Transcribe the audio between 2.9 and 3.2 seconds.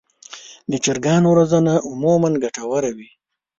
وي.